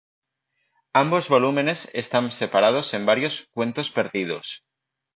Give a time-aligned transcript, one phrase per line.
[1.03, 4.63] Ambos volúmenes están separados en varios "Cuentos perdidos".